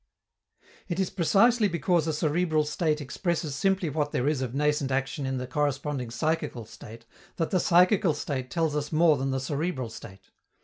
[0.87, 5.27] It is precisely because a cerebral state expresses simply what there is of nascent action
[5.27, 9.91] in the corresponding psychical state, that the psychical state tells us more than the cerebral
[9.91, 10.31] state.